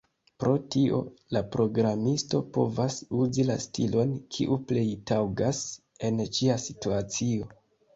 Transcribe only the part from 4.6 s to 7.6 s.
plej taŭgas en ĉia situacio.